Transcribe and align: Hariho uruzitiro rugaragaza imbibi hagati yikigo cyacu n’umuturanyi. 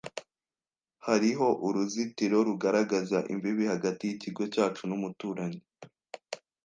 Hariho 1.07 1.47
uruzitiro 1.67 2.37
rugaragaza 2.47 3.17
imbibi 3.33 3.63
hagati 3.73 4.01
yikigo 4.09 4.43
cyacu 4.53 4.83
n’umuturanyi. 4.89 5.61